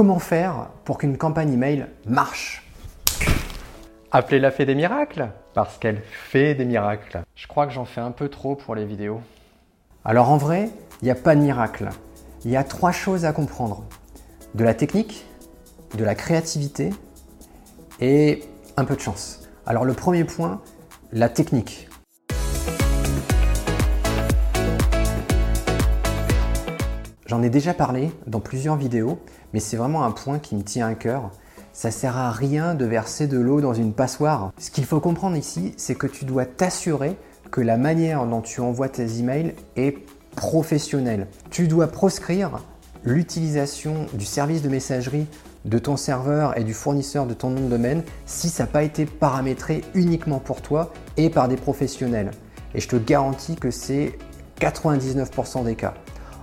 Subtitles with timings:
[0.00, 2.62] comment faire pour qu'une campagne email marche
[4.10, 7.20] Appelez la fée des miracles Parce qu'elle fait des miracles.
[7.34, 9.20] Je crois que j'en fais un peu trop pour les vidéos.
[10.06, 10.70] Alors en vrai,
[11.02, 11.90] il n'y a pas de miracle.
[12.46, 13.84] Il y a trois choses à comprendre.
[14.54, 15.26] De la technique,
[15.98, 16.88] de la créativité
[18.00, 18.42] et
[18.78, 19.50] un peu de chance.
[19.66, 20.62] Alors le premier point,
[21.12, 21.89] la technique.
[27.30, 29.20] J'en ai déjà parlé dans plusieurs vidéos,
[29.52, 31.30] mais c'est vraiment un point qui me tient à cœur.
[31.72, 34.50] Ça sert à rien de verser de l'eau dans une passoire.
[34.58, 37.16] Ce qu'il faut comprendre ici, c'est que tu dois t'assurer
[37.52, 39.98] que la manière dont tu envoies tes emails est
[40.34, 41.28] professionnelle.
[41.50, 42.64] Tu dois proscrire
[43.04, 45.28] l'utilisation du service de messagerie
[45.64, 48.82] de ton serveur et du fournisseur de ton nom de domaine si ça n'a pas
[48.82, 52.32] été paramétré uniquement pour toi et par des professionnels.
[52.74, 54.18] Et je te garantis que c'est
[54.60, 55.94] 99% des cas.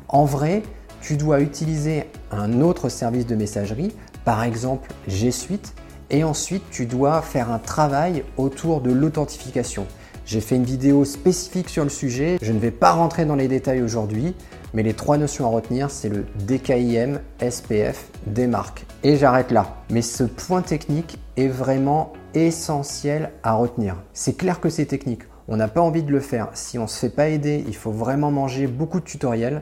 [0.07, 0.63] En vrai,
[1.07, 3.93] tu dois utiliser un autre service de messagerie,
[4.25, 5.73] par exemple G Suite,
[6.09, 9.85] et ensuite tu dois faire un travail autour de l'authentification.
[10.25, 13.47] J'ai fait une vidéo spécifique sur le sujet, je ne vais pas rentrer dans les
[13.47, 14.35] détails aujourd'hui,
[14.73, 18.85] mais les trois notions à retenir, c'est le DKIM, SPF, DMARC.
[19.03, 19.77] Et j'arrête là.
[19.89, 23.95] Mais ce point technique est vraiment essentiel à retenir.
[24.11, 25.21] C'est clair que c'est technique.
[25.47, 26.49] On n'a pas envie de le faire.
[26.53, 29.61] Si on ne se fait pas aider, il faut vraiment manger beaucoup de tutoriels.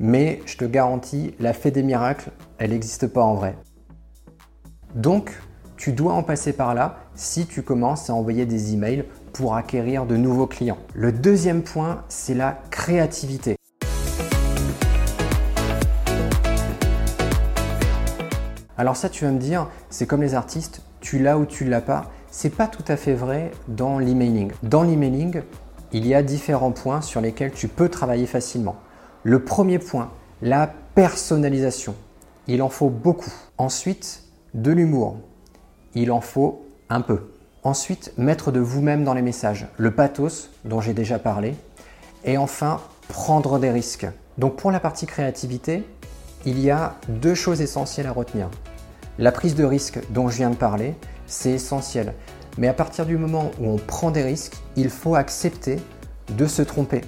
[0.00, 3.56] Mais je te garantis, la fée des miracles, elle n'existe pas en vrai.
[4.94, 5.32] Donc,
[5.76, 10.06] tu dois en passer par là si tu commences à envoyer des emails pour acquérir
[10.06, 10.78] de nouveaux clients.
[10.94, 13.56] Le deuxième point, c'est la créativité.
[18.78, 21.80] Alors ça, tu vas me dire, c'est comme les artistes, tu l'as ou tu l'as
[21.80, 22.10] pas.
[22.30, 24.52] C'est pas tout à fait vrai dans l'emailing.
[24.62, 25.42] Dans l'emailing,
[25.92, 28.76] il y a différents points sur lesquels tu peux travailler facilement.
[29.24, 31.94] Le premier point, la personnalisation.
[32.48, 33.32] Il en faut beaucoup.
[33.56, 35.16] Ensuite, de l'humour.
[35.94, 37.30] Il en faut un peu.
[37.62, 39.68] Ensuite, mettre de vous-même dans les messages.
[39.76, 41.54] Le pathos, dont j'ai déjà parlé.
[42.24, 44.08] Et enfin, prendre des risques.
[44.38, 45.84] Donc pour la partie créativité,
[46.44, 48.48] il y a deux choses essentielles à retenir.
[49.20, 50.96] La prise de risque dont je viens de parler,
[51.28, 52.14] c'est essentiel.
[52.58, 55.76] Mais à partir du moment où on prend des risques, il faut accepter
[56.36, 57.02] de se tromper.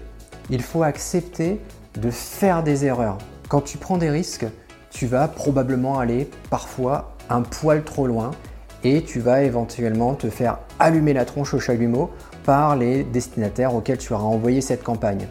[0.48, 1.58] Il faut accepter
[1.98, 3.18] de faire des erreurs.
[3.48, 4.46] Quand tu prends des risques,
[4.90, 8.32] tu vas probablement aller parfois un poil trop loin
[8.84, 12.10] et tu vas éventuellement te faire allumer la tronche au chalumeau
[12.44, 15.26] par les destinataires auxquels tu auras envoyé cette campagne.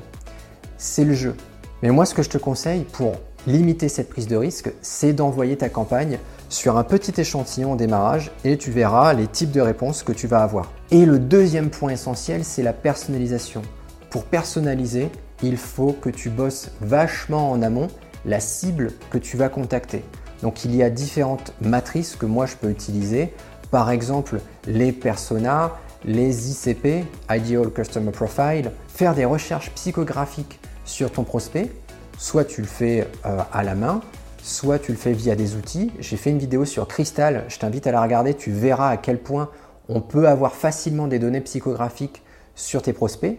[0.78, 1.36] C'est le jeu.
[1.82, 3.14] Mais moi, ce que je te conseille pour
[3.46, 6.18] limiter cette prise de risque, c'est d'envoyer ta campagne
[6.50, 10.28] sur un petit échantillon au démarrage et tu verras les types de réponses que tu
[10.28, 10.72] vas avoir.
[10.92, 13.62] Et le deuxième point essentiel, c'est la personnalisation.
[14.10, 15.10] Pour personnaliser,
[15.44, 17.90] il faut que tu bosses vachement en amont
[18.26, 20.04] la cible que tu vas contacter.
[20.42, 23.34] Donc il y a différentes matrices que moi je peux utiliser.
[23.70, 25.74] Par exemple, les personas,
[26.06, 31.72] les ICP, Ideal Customer Profile, faire des recherches psychographiques sur ton prospect.
[32.18, 34.02] Soit tu le fais euh, à la main,
[34.42, 35.92] soit tu le fais via des outils.
[36.00, 39.20] J'ai fait une vidéo sur Crystal, je t'invite à la regarder, tu verras à quel
[39.20, 39.50] point
[39.90, 42.22] on peut avoir facilement des données psychographiques
[42.56, 43.38] sur tes prospects.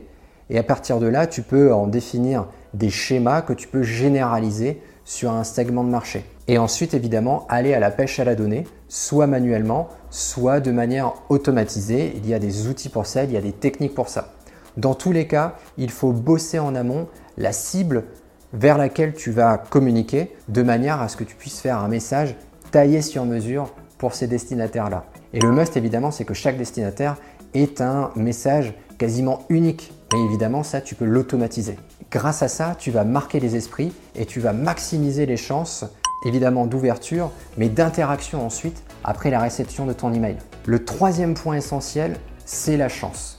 [0.50, 4.82] Et à partir de là, tu peux en définir des schémas que tu peux généraliser
[5.05, 6.25] sur un segment de marché.
[6.49, 11.15] Et ensuite, évidemment, aller à la pêche à la donnée, soit manuellement, soit de manière
[11.28, 12.12] automatisée.
[12.16, 14.34] Il y a des outils pour ça, il y a des techniques pour ça.
[14.77, 17.06] Dans tous les cas, il faut bosser en amont
[17.38, 18.05] la cible
[18.53, 22.37] vers laquelle tu vas communiquer de manière à ce que tu puisses faire un message
[22.71, 25.05] taillé sur mesure pour ces destinataires-là.
[25.32, 27.16] Et le must évidemment, c'est que chaque destinataire
[27.55, 29.93] ait un message quasiment unique.
[30.15, 31.77] Évidemment, ça, tu peux l'automatiser.
[32.11, 35.85] Grâce à ça, tu vas marquer les esprits et tu vas maximiser les chances,
[36.25, 40.37] évidemment, d'ouverture, mais d'interaction ensuite après la réception de ton email.
[40.67, 42.17] Le troisième point essentiel,
[42.47, 43.39] c'est la chance.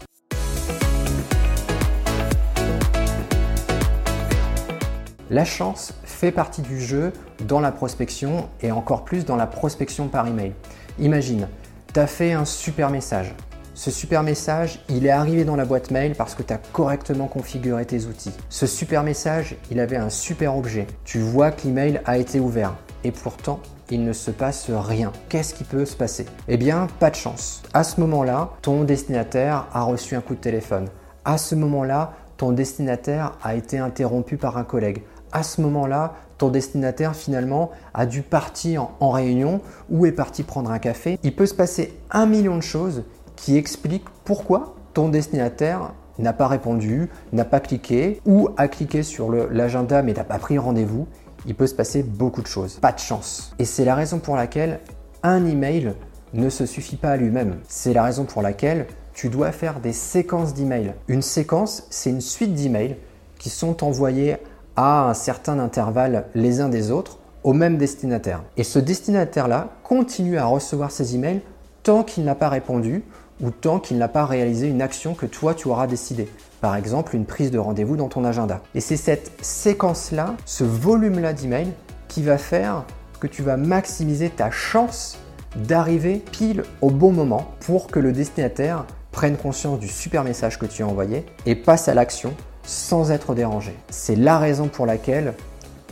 [5.29, 7.13] La chance fait partie du jeu
[7.47, 10.53] dans la prospection et encore plus dans la prospection par email.
[10.99, 11.47] Imagine,
[11.93, 13.33] tu as fait un super message.
[13.77, 17.27] Ce super message, il est arrivé dans la boîte mail parce que tu as correctement
[17.27, 18.31] configuré tes outils.
[18.47, 20.87] Ce super message, il avait un super objet.
[21.03, 22.73] Tu vois que l'email a été ouvert
[23.03, 25.11] et pourtant, il ne se passe rien.
[25.27, 26.25] Qu'est-ce qui peut se passer?
[26.47, 27.63] Eh bien, pas de chance.
[27.73, 30.87] À ce moment-là, ton destinataire a reçu un coup de téléphone.
[31.25, 35.03] À ce moment-là, ton destinataire a été interrompu par un collègue
[35.35, 40.71] à ce moment-là, ton destinataire finalement a dû partir en réunion ou est parti prendre
[40.71, 41.19] un café.
[41.23, 43.03] Il peut se passer un million de choses
[43.35, 49.31] qui expliquent pourquoi ton destinataire n'a pas répondu, n'a pas cliqué ou a cliqué sur
[49.31, 51.07] l'agenda mais n'a pas pris rendez-vous.
[51.45, 52.79] il peut se passer beaucoup de choses.
[52.79, 53.53] Pas de chance.
[53.59, 54.79] Et c'est la raison pour laquelle
[55.21, 55.93] un email
[56.33, 57.57] ne se suffit pas à lui-même.
[57.67, 60.93] C'est la raison pour laquelle tu dois faire des séquences d'emails.
[61.07, 62.97] Une séquence, c'est une suite d'emails
[63.37, 64.37] qui sont envoyés
[64.75, 68.43] à un certain intervalle les uns des autres au même destinataire.
[68.57, 71.41] Et ce destinataire-là continue à recevoir ces emails
[71.83, 73.03] tant qu'il n'a pas répondu
[73.41, 76.27] ou tant qu'il n'a pas réalisé une action que toi tu auras décidé.
[76.61, 78.61] Par exemple, une prise de rendez-vous dans ton agenda.
[78.73, 81.73] Et c'est cette séquence-là, ce volume-là d'emails
[82.07, 82.83] qui va faire
[83.19, 85.17] que tu vas maximiser ta chance
[85.55, 90.65] d'arriver pile au bon moment pour que le destinataire prenne conscience du super message que
[90.65, 92.33] tu as envoyé et passe à l'action
[92.63, 93.73] sans être dérangé.
[93.89, 95.33] C'est la raison pour laquelle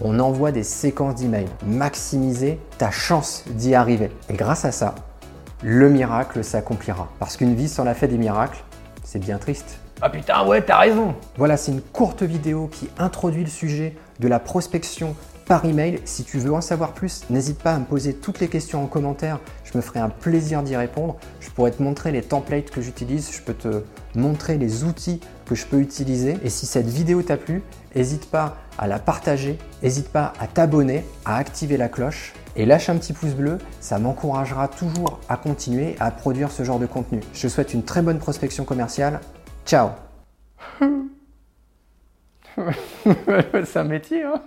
[0.01, 1.47] on envoie des séquences d'emails.
[1.65, 4.11] Maximiser ta chance d'y arriver.
[4.29, 4.95] Et grâce à ça,
[5.63, 7.09] le miracle s'accomplira.
[7.19, 8.63] Parce qu'une vie sans la fête des miracles,
[9.03, 9.79] c'est bien triste.
[10.05, 11.15] Ah putain, ouais, t'as raison.
[11.37, 15.15] Voilà, c'est une courte vidéo qui introduit le sujet de la prospection
[15.45, 16.01] par email.
[16.03, 18.87] Si tu veux en savoir plus, n'hésite pas à me poser toutes les questions en
[18.87, 19.39] commentaire.
[19.63, 21.15] Je me ferai un plaisir d'y répondre.
[21.39, 23.31] Je pourrais te montrer les templates que j'utilise.
[23.31, 23.83] Je peux te
[24.13, 26.37] montrer les outils que je peux utiliser.
[26.43, 27.63] Et si cette vidéo t'a plu,
[27.95, 29.57] n'hésite pas à la partager.
[29.83, 32.33] N'hésite pas à t'abonner, à activer la cloche.
[32.57, 36.77] Et lâche un petit pouce bleu, ça m'encouragera toujours à continuer à produire ce genre
[36.77, 37.21] de contenu.
[37.33, 39.21] Je te souhaite une très bonne prospection commerciale.
[39.65, 39.91] Ciao.
[43.65, 44.41] C'est un métier, hein